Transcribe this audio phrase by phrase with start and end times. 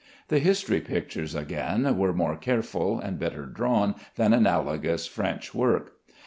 [0.29, 5.93] The history pictures, again, were more careful and better drawn than analogous French work.